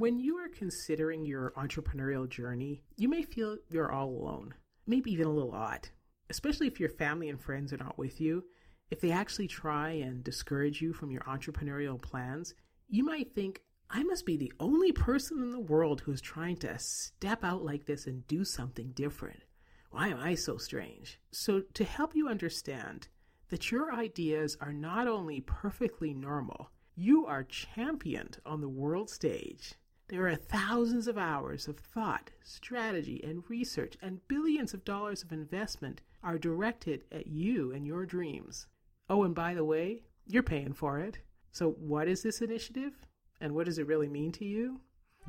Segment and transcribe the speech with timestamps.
[0.00, 4.54] When you are considering your entrepreneurial journey, you may feel you're all alone,
[4.86, 5.90] maybe even a little odd,
[6.30, 8.44] especially if your family and friends are not with you.
[8.90, 12.54] If they actually try and discourage you from your entrepreneurial plans,
[12.88, 13.60] you might think,
[13.90, 17.62] I must be the only person in the world who is trying to step out
[17.62, 19.42] like this and do something different.
[19.90, 21.20] Why am I so strange?
[21.30, 23.08] So, to help you understand
[23.50, 29.74] that your ideas are not only perfectly normal, you are championed on the world stage.
[30.10, 35.30] There are thousands of hours of thought, strategy, and research, and billions of dollars of
[35.30, 38.66] investment are directed at you and your dreams.
[39.08, 41.20] Oh, and by the way, you're paying for it.
[41.52, 43.06] So, what is this initiative?
[43.40, 44.80] And what does it really mean to you?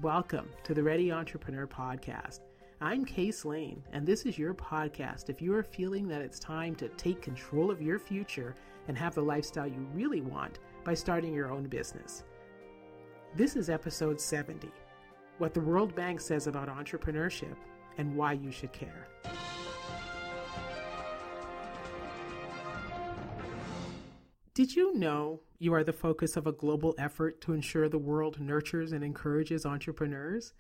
[0.02, 2.40] Welcome to the Ready Entrepreneur Podcast.
[2.82, 6.74] I'm Case Lane, and this is your podcast if you are feeling that it's time
[6.78, 8.56] to take control of your future
[8.88, 12.24] and have the lifestyle you really want by starting your own business.
[13.34, 14.70] This is episode 70
[15.38, 17.56] What the World Bank Says About Entrepreneurship
[17.98, 19.08] and Why You Should Care.
[24.54, 28.42] Did you know you are the focus of a global effort to ensure the world
[28.42, 30.52] nurtures and encourages entrepreneurs?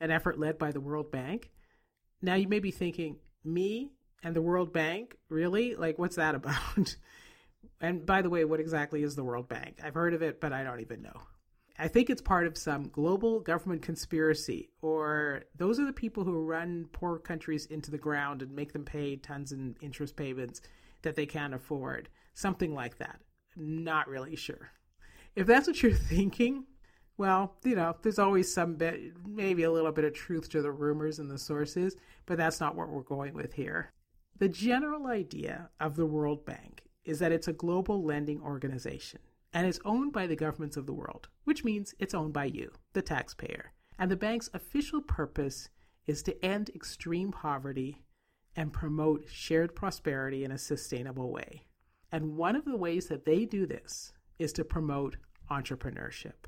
[0.00, 1.50] An effort led by the World Bank?
[2.22, 3.90] Now you may be thinking, me
[4.22, 5.16] and the World Bank?
[5.28, 5.74] Really?
[5.74, 6.94] Like, what's that about?
[7.80, 9.80] and by the way, what exactly is the World Bank?
[9.82, 11.20] I've heard of it, but I don't even know.
[11.82, 16.44] I think it's part of some global government conspiracy, or those are the people who
[16.44, 20.60] run poor countries into the ground and make them pay tons in interest payments
[21.02, 22.08] that they can't afford.
[22.34, 23.18] Something like that.
[23.56, 24.70] Not really sure.
[25.34, 26.66] If that's what you're thinking,
[27.16, 30.70] well, you know, there's always some bit, maybe a little bit of truth to the
[30.70, 31.96] rumors and the sources,
[32.26, 33.90] but that's not what we're going with here.
[34.38, 39.18] The general idea of the World Bank is that it's a global lending organization
[39.52, 42.72] and it's owned by the governments of the world, which means it's owned by you,
[42.92, 43.72] the taxpayer.
[43.98, 45.68] And the bank's official purpose
[46.06, 48.02] is to end extreme poverty
[48.56, 51.66] and promote shared prosperity in a sustainable way.
[52.10, 55.16] And one of the ways that they do this is to promote
[55.50, 56.46] entrepreneurship.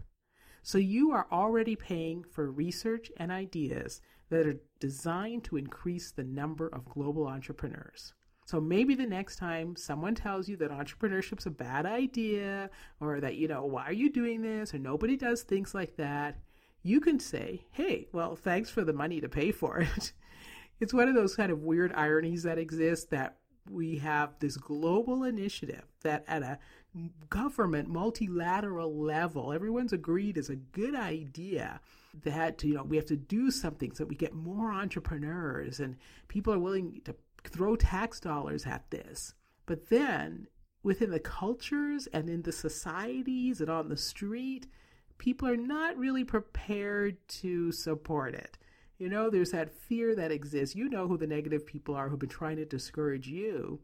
[0.62, 4.00] So you are already paying for research and ideas
[4.30, 8.14] that are designed to increase the number of global entrepreneurs.
[8.44, 13.36] So maybe the next time someone tells you that entrepreneurship's a bad idea or that,
[13.36, 16.38] you know, why are you doing this or nobody does things like that,
[16.82, 20.12] you can say, hey, well, thanks for the money to pay for it.
[20.80, 23.38] it's one of those kind of weird ironies that exist that
[23.70, 26.58] we have this global initiative that at a
[27.30, 31.80] government multilateral level everyone's agreed is a good idea
[32.22, 35.96] that you know we have to do something so we get more entrepreneurs and
[36.28, 39.34] people are willing to throw tax dollars at this
[39.66, 40.46] but then
[40.82, 44.66] within the cultures and in the societies and on the street
[45.18, 48.58] people are not really prepared to support it
[48.98, 50.76] you know, there's that fear that exists.
[50.76, 53.80] You know who the negative people are who've been trying to discourage you.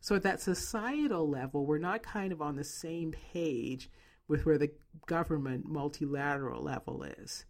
[0.00, 3.90] So at that societal level, we're not kind of on the same page
[4.26, 4.70] with where the
[5.06, 7.44] government multilateral level is.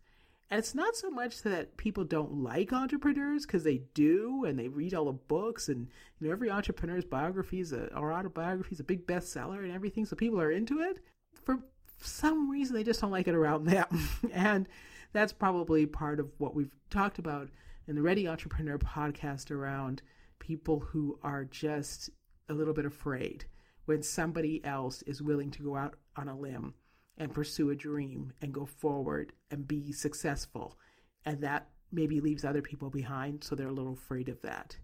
[0.50, 4.68] And it's not so much that people don't like entrepreneurs because they do and they
[4.68, 5.88] read all the books and
[6.18, 10.06] you know every entrepreneur's biography is a, or autobiography is a big bestseller and everything,
[10.06, 11.00] so people are into it.
[11.44, 11.58] For
[12.00, 14.08] some reason, they just don't like it around them.
[14.32, 14.68] and
[15.12, 17.48] that's probably part of what we've talked about
[17.86, 20.00] in the Ready Entrepreneur podcast around
[20.38, 22.10] people who are just
[22.48, 23.44] a little bit afraid
[23.84, 26.74] when somebody else is willing to go out on a limb
[27.18, 30.78] and pursue a dream and go forward and be successful.
[31.24, 34.78] And that maybe leaves other people behind, so they're a little afraid of that.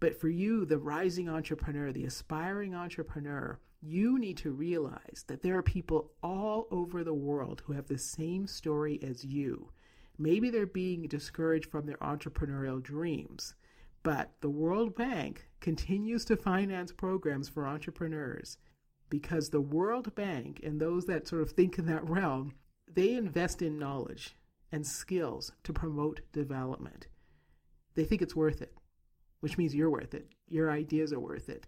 [0.00, 5.56] But for you, the rising entrepreneur, the aspiring entrepreneur, you need to realize that there
[5.56, 9.70] are people all over the world who have the same story as you.
[10.18, 13.54] Maybe they're being discouraged from their entrepreneurial dreams,
[14.02, 18.58] but the World Bank continues to finance programs for entrepreneurs
[19.10, 22.54] because the World Bank and those that sort of think in that realm,
[22.92, 24.34] they invest in knowledge
[24.70, 27.06] and skills to promote development.
[27.94, 28.74] They think it's worth it,
[29.40, 30.28] which means you're worth it.
[30.48, 31.66] Your ideas are worth it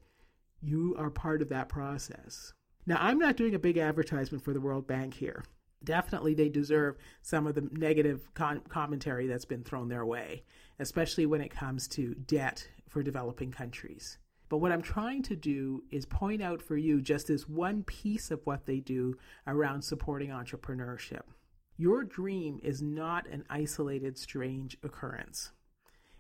[0.63, 2.53] you are part of that process.
[2.87, 5.45] Now, I'm not doing a big advertisement for the World Bank here.
[5.83, 10.45] Definitely, they deserve some of the negative con- commentary that's been thrown their way,
[10.79, 14.19] especially when it comes to debt for developing countries.
[14.51, 18.33] But what I'm trying to do is point out for you just this one piece
[18.33, 19.17] of what they do
[19.47, 21.23] around supporting entrepreneurship.
[21.77, 25.53] Your dream is not an isolated, strange occurrence.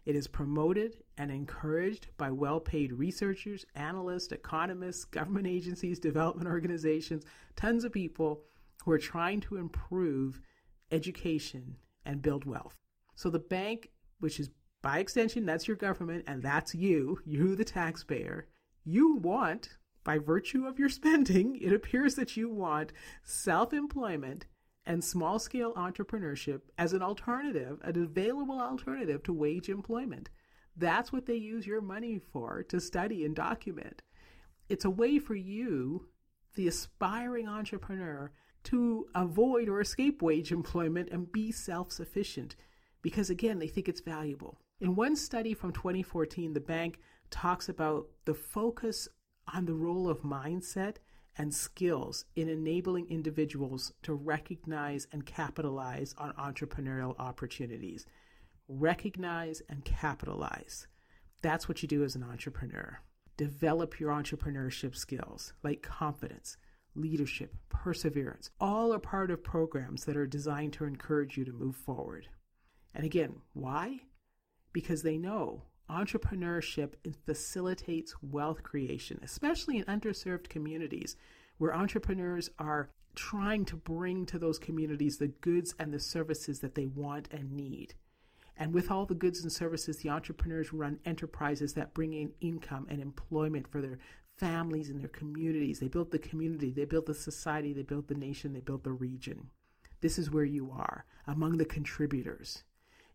[0.06, 7.24] It is promoted and encouraged by well paid researchers, analysts, economists, government agencies, development organizations,
[7.56, 8.44] tons of people
[8.84, 10.40] who are trying to improve
[10.92, 11.76] education
[12.06, 12.76] and build wealth.
[13.16, 13.90] So the bank,
[14.20, 14.50] which is
[14.82, 18.46] by extension, that's your government and that's you, you the taxpayer,
[18.84, 22.92] you want, by virtue of your spending, it appears that you want
[23.22, 24.46] self employment
[24.86, 30.30] and small scale entrepreneurship as an alternative, an available alternative to wage employment.
[30.76, 34.02] That's what they use your money for to study and document.
[34.68, 36.08] It's a way for you,
[36.54, 38.32] the aspiring entrepreneur,
[38.64, 42.56] to avoid or escape wage employment and be self sufficient
[43.02, 44.58] because, again, they think it's valuable.
[44.80, 47.00] In one study from 2014, the bank
[47.30, 49.08] talks about the focus
[49.52, 50.96] on the role of mindset
[51.36, 58.06] and skills in enabling individuals to recognize and capitalize on entrepreneurial opportunities.
[58.68, 60.86] Recognize and capitalize.
[61.42, 63.00] That's what you do as an entrepreneur.
[63.36, 66.56] Develop your entrepreneurship skills like confidence,
[66.94, 68.50] leadership, perseverance.
[68.58, 72.28] All are part of programs that are designed to encourage you to move forward.
[72.94, 74.00] And again, why?
[74.72, 76.92] Because they know entrepreneurship
[77.26, 81.16] facilitates wealth creation, especially in underserved communities
[81.58, 86.74] where entrepreneurs are trying to bring to those communities the goods and the services that
[86.74, 87.94] they want and need.
[88.56, 92.86] And with all the goods and services, the entrepreneurs run enterprises that bring in income
[92.88, 93.98] and employment for their
[94.36, 95.80] families and their communities.
[95.80, 98.92] They build the community, they build the society, they build the nation, they build the
[98.92, 99.48] region.
[100.00, 102.62] This is where you are among the contributors.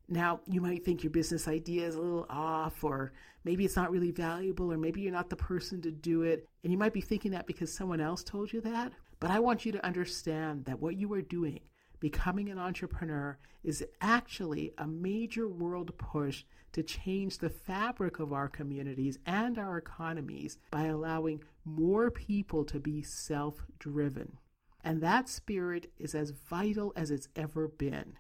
[0.07, 3.13] Now, you might think your business idea is a little off, or
[3.43, 6.47] maybe it's not really valuable, or maybe you're not the person to do it.
[6.63, 8.93] And you might be thinking that because someone else told you that.
[9.19, 11.61] But I want you to understand that what you are doing,
[11.99, 16.43] becoming an entrepreneur, is actually a major world push
[16.73, 22.79] to change the fabric of our communities and our economies by allowing more people to
[22.79, 24.37] be self driven.
[24.83, 28.17] And that spirit is as vital as it's ever been.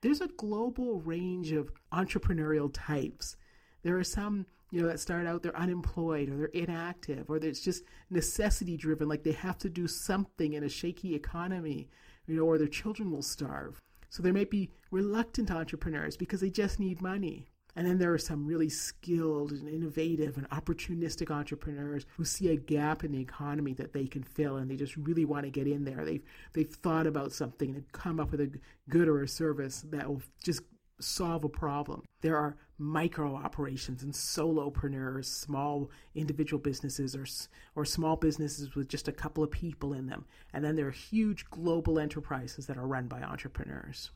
[0.00, 3.36] There's a global range of entrepreneurial types.
[3.82, 7.60] There are some, you know, that start out they're unemployed or they're inactive or it's
[7.60, 11.88] just necessity driven, like they have to do something in a shaky economy,
[12.26, 13.80] you know, or their children will starve.
[14.08, 17.48] So there might be reluctant entrepreneurs because they just need money.
[17.78, 22.56] And then there are some really skilled and innovative and opportunistic entrepreneurs who see a
[22.56, 25.68] gap in the economy that they can fill and they just really want to get
[25.68, 26.04] in there.
[26.04, 28.50] They've they've thought about something and come up with a
[28.88, 30.62] good or a service that will just
[30.98, 32.02] solve a problem.
[32.20, 37.26] There are micro operations and solopreneurs, small individual businesses or
[37.76, 40.24] or small businesses with just a couple of people in them.
[40.52, 44.10] And then there are huge global enterprises that are run by entrepreneurs.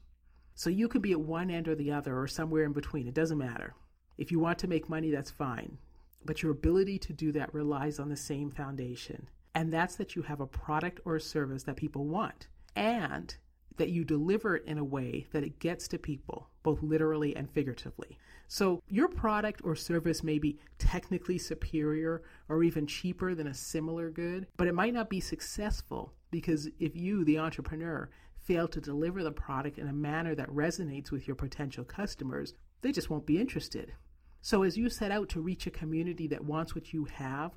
[0.54, 3.06] So you can be at one end or the other or somewhere in between.
[3.06, 3.75] It doesn't matter.
[4.19, 5.78] If you want to make money, that's fine.
[6.25, 9.28] But your ability to do that relies on the same foundation.
[9.54, 13.34] And that's that you have a product or a service that people want and
[13.76, 17.50] that you deliver it in a way that it gets to people, both literally and
[17.50, 18.19] figuratively.
[18.49, 24.10] So, your product or service may be technically superior or even cheaper than a similar
[24.10, 28.10] good, but it might not be successful because if you, the entrepreneur,
[28.44, 32.92] fail to deliver the product in a manner that resonates with your potential customers, they
[32.92, 33.92] just won't be interested.
[34.40, 37.52] So, as you set out to reach a community that wants what you have,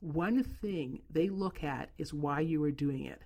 [0.00, 3.22] one thing they look at is why you are doing it.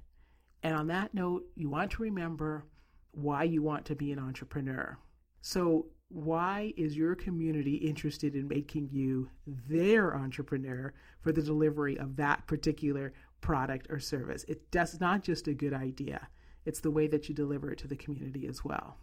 [0.62, 2.66] And on that note, you want to remember
[3.12, 4.96] why you want to be an entrepreneur.
[5.40, 12.16] So, why is your community interested in making you their entrepreneur for the delivery of
[12.16, 14.44] that particular product or service?
[14.48, 16.28] It does not just a good idea
[16.70, 18.96] it's the way that you deliver it to the community as well.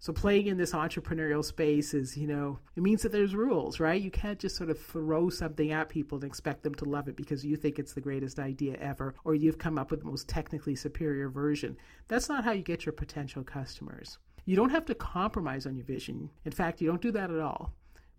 [0.00, 4.02] So playing in this entrepreneurial space is, you know, it means that there's rules, right?
[4.02, 7.14] You can't just sort of throw something at people and expect them to love it
[7.14, 10.26] because you think it's the greatest idea ever or you've come up with the most
[10.26, 11.76] technically superior version.
[12.08, 14.18] That's not how you get your potential customers.
[14.44, 16.30] You don't have to compromise on your vision.
[16.44, 17.72] In fact, you don't do that at all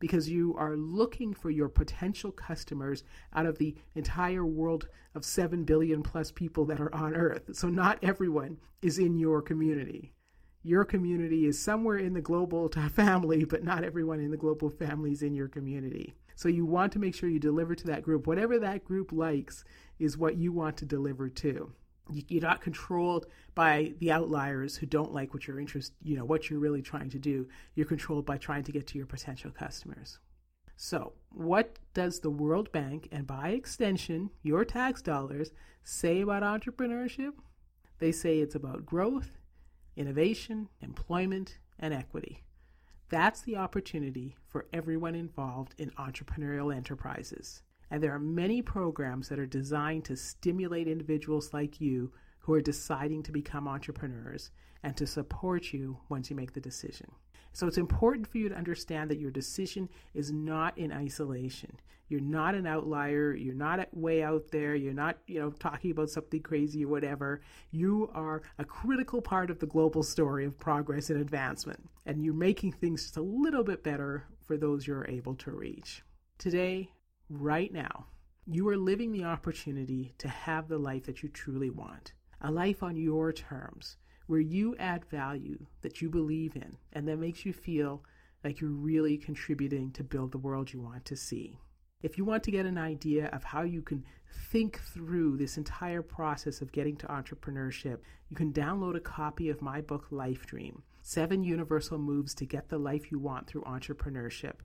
[0.04, 5.64] because you are looking for your potential customers out of the entire world of 7
[5.64, 7.44] billion plus people that are on earth.
[7.54, 10.12] So not everyone is in your community.
[10.62, 15.14] Your community is somewhere in the global family, but not everyone in the global family
[15.14, 16.14] is in your community.
[16.36, 18.28] So you want to make sure you deliver to that group.
[18.28, 19.64] Whatever that group likes
[20.00, 21.72] is what you want to deliver to
[22.12, 26.50] you're not controlled by the outliers who don't like what you're interest, you know, what
[26.50, 27.48] you're really trying to do.
[27.76, 30.20] You're controlled by trying to get to your potential customers.
[30.76, 35.52] So, what does the World Bank and by extension your tax dollars
[35.84, 37.34] say about entrepreneurship?
[38.00, 39.38] They say it's about growth,
[39.96, 42.44] innovation, employment, and equity.
[43.10, 47.62] That's the opportunity for everyone involved in entrepreneurial enterprises.
[47.94, 52.60] And there are many programs that are designed to stimulate individuals like you who are
[52.60, 54.50] deciding to become entrepreneurs
[54.82, 57.12] and to support you once you make the decision.
[57.52, 61.80] So it's important for you to understand that your decision is not in isolation.
[62.08, 63.36] You're not an outlier.
[63.36, 64.74] You're not way out there.
[64.74, 67.42] You're not, you know, talking about something crazy or whatever.
[67.70, 71.88] You are a critical part of the global story of progress and advancement.
[72.08, 76.02] And you're making things just a little bit better for those you're able to reach.
[76.40, 76.90] Today,
[77.40, 78.06] right now,
[78.46, 82.14] you are living the opportunity to have the life that you truly want.
[82.42, 83.98] A life on your terms
[84.28, 88.04] where you add value that you believe in and that makes you feel
[88.44, 91.58] like you're really contributing to build the world you want to see.
[92.02, 94.04] If you want to get an idea of how you can
[94.52, 98.00] think through this entire process of getting to entrepreneurship,
[98.30, 102.70] you can download a copy of my book, Life Dream Seven Universal Moves to Get
[102.70, 104.56] the Life You Want Through Entrepreneurship.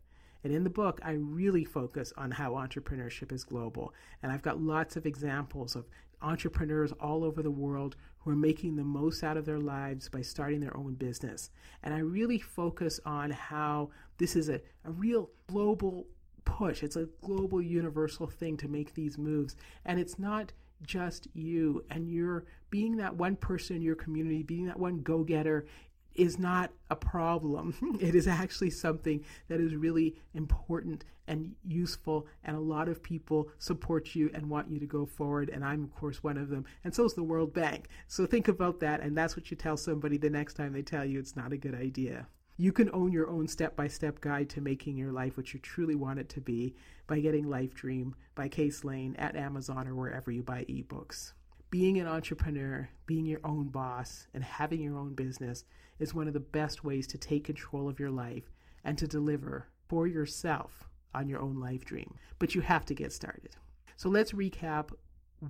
[0.45, 3.93] And in the book, I really focus on how entrepreneurship is global.
[4.23, 5.87] And I've got lots of examples of
[6.23, 10.23] entrepreneurs all over the world who are making the most out of their lives by
[10.23, 11.51] starting their own business.
[11.83, 16.07] And I really focus on how this is a, a real global
[16.45, 16.83] push.
[16.83, 19.57] It's a global universal thing to make these moves.
[19.85, 20.53] And it's not
[20.83, 25.23] just you and you're being that one person in your community, being that one go
[25.23, 25.67] getter
[26.19, 27.99] is not a problem.
[28.01, 33.51] it is actually something that is really important and useful, and a lot of people
[33.59, 35.51] support you and want you to go forward.
[35.51, 36.65] And I'm, of course, one of them.
[36.85, 37.89] And so is the World Bank.
[38.07, 41.05] So think about that, and that's what you tell somebody the next time they tell
[41.05, 42.27] you it's not a good idea.
[42.57, 45.61] You can own your own step by step guide to making your life what you
[45.61, 46.75] truly want it to be
[47.07, 51.35] by getting Life Dream by Case Lane at Amazon or wherever you buy ebooks
[51.71, 55.65] being an entrepreneur, being your own boss, and having your own business
[55.99, 58.51] is one of the best ways to take control of your life
[58.85, 62.15] and to deliver for yourself on your own life dream.
[62.39, 63.57] But you have to get started.
[63.97, 64.91] So let's recap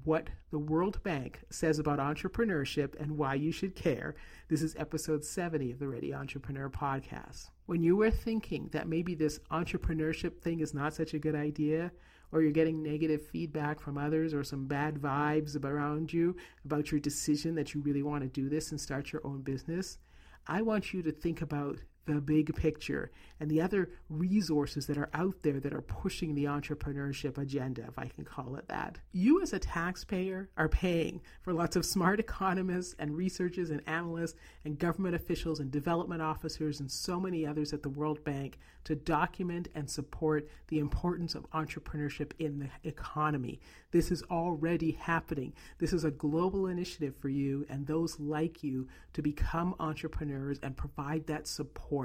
[0.04, 4.16] what the World Bank says about entrepreneurship and why you should care.
[4.48, 7.50] This is episode 70 of the Ready Entrepreneur podcast.
[7.66, 11.92] When you were thinking that maybe this entrepreneurship thing is not such a good idea,
[12.32, 17.00] or you're getting negative feedback from others or some bad vibes around you about your
[17.00, 19.98] decision that you really want to do this and start your own business,
[20.46, 21.78] I want you to think about
[22.14, 23.10] the big picture
[23.40, 27.98] and the other resources that are out there that are pushing the entrepreneurship agenda, if
[27.98, 28.98] I can call it that.
[29.12, 34.34] You, as a taxpayer, are paying for lots of smart economists and researchers and analysts
[34.64, 38.94] and government officials and development officers and so many others at the World Bank to
[38.94, 43.60] document and support the importance of entrepreneurship in the economy.
[43.90, 45.52] This is already happening.
[45.78, 50.76] This is a global initiative for you and those like you to become entrepreneurs and
[50.76, 51.97] provide that support.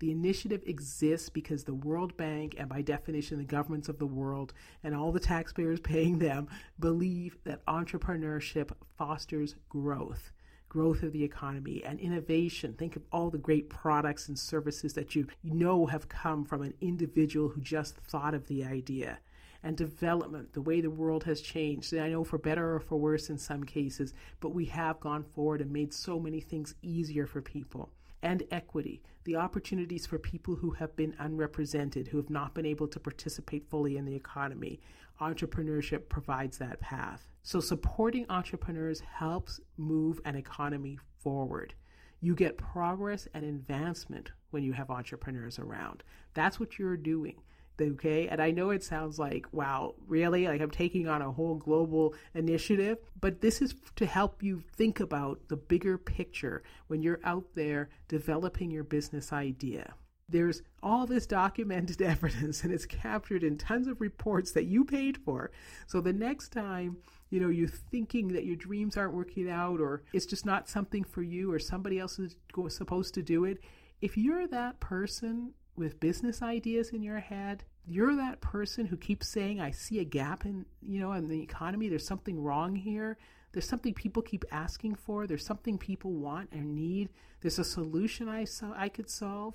[0.00, 4.52] The initiative exists because the World Bank, and by definition, the governments of the world,
[4.82, 6.48] and all the taxpayers paying them,
[6.78, 10.32] believe that entrepreneurship fosters growth
[10.74, 12.74] growth of the economy and innovation.
[12.74, 16.74] Think of all the great products and services that you know have come from an
[16.80, 19.20] individual who just thought of the idea.
[19.62, 21.92] And development, the way the world has changed.
[21.92, 25.22] And I know for better or for worse in some cases, but we have gone
[25.22, 30.54] forward and made so many things easier for people and equity, the opportunities for people
[30.54, 34.80] who have been unrepresented, who have not been able to participate fully in the economy.
[35.20, 37.28] Entrepreneurship provides that path.
[37.42, 41.74] So, supporting entrepreneurs helps move an economy forward.
[42.20, 46.02] You get progress and advancement when you have entrepreneurs around.
[46.32, 47.36] That's what you're doing
[47.80, 48.28] okay?
[48.28, 50.46] And I know it sounds like, wow, really?
[50.46, 55.00] Like I'm taking on a whole global initiative, but this is to help you think
[55.00, 59.94] about the bigger picture when you're out there developing your business idea.
[60.28, 65.18] There's all this documented evidence and it's captured in tons of reports that you paid
[65.18, 65.50] for.
[65.86, 66.96] So the next time,
[67.30, 71.04] you know, you're thinking that your dreams aren't working out or it's just not something
[71.04, 72.36] for you or somebody else is
[72.68, 73.58] supposed to do it,
[74.00, 79.28] if you're that person with business ideas in your head, you're that person who keeps
[79.28, 81.88] saying, I see a gap in, you know, in the economy.
[81.88, 83.18] There's something wrong here.
[83.52, 85.26] There's something people keep asking for.
[85.26, 87.10] There's something people want and need.
[87.40, 89.54] There's a solution I saw I could solve.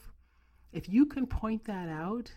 [0.71, 2.31] If you can point that out,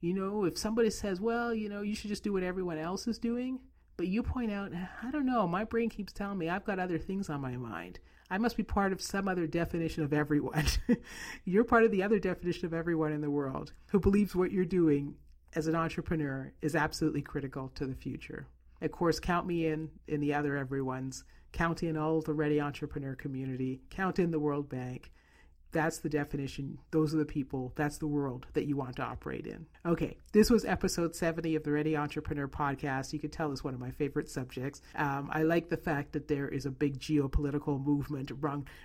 [0.00, 3.08] you know, if somebody says, well, you know, you should just do what everyone else
[3.08, 3.58] is doing,
[3.96, 6.98] but you point out, I don't know, my brain keeps telling me I've got other
[6.98, 7.98] things on my mind.
[8.30, 10.66] I must be part of some other definition of everyone.
[11.44, 14.64] you're part of the other definition of everyone in the world who believes what you're
[14.64, 15.14] doing
[15.54, 18.46] as an entrepreneur is absolutely critical to the future.
[18.82, 21.24] Of course, count me in in the other everyone's.
[21.52, 23.80] Count in all the ready entrepreneur community.
[23.88, 25.10] Count in the World Bank.
[25.76, 26.78] That's the definition.
[26.90, 27.70] Those are the people.
[27.76, 29.66] That's the world that you want to operate in.
[29.84, 33.12] Okay, this was episode 70 of the Ready Entrepreneur podcast.
[33.12, 34.80] You can tell it's one of my favorite subjects.
[34.94, 38.32] Um, I like the fact that there is a big geopolitical movement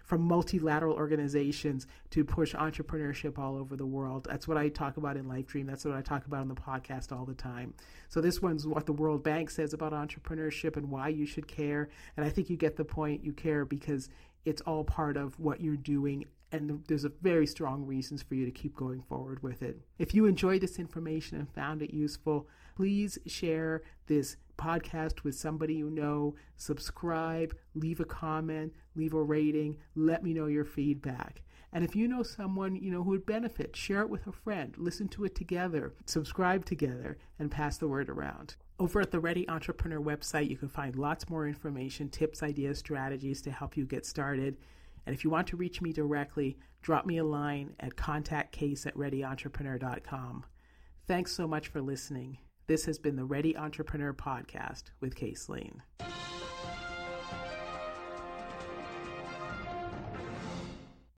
[0.04, 4.28] from multilateral organizations to push entrepreneurship all over the world.
[4.30, 5.68] That's what I talk about in Life Dream.
[5.68, 7.74] That's what I talk about on the podcast all the time.
[8.10, 11.88] So this one's what the World Bank says about entrepreneurship and why you should care.
[12.18, 13.24] And I think you get the point.
[13.24, 14.10] You care because
[14.44, 18.46] it's all part of what you're doing and there's a very strong reasons for you
[18.46, 19.80] to keep going forward with it.
[19.98, 25.76] If you enjoyed this information and found it useful, please share this podcast with somebody
[25.76, 31.42] you know, subscribe, leave a comment, leave a rating, let me know your feedback.
[31.74, 34.76] And if you know someone, you know, who would benefit, share it with a friend,
[34.78, 38.56] listen to it together, subscribe together, and pass the word around.
[38.78, 43.42] Over at the Ready Entrepreneur website, you can find lots more information, tips, ideas, strategies
[43.44, 44.58] to help you get started.
[45.06, 48.96] And if you want to reach me directly, drop me a line at contactcase at
[48.96, 50.46] readyentrepreneur.com.
[51.08, 52.38] Thanks so much for listening.
[52.68, 55.82] This has been the Ready Entrepreneur Podcast with Case Lane.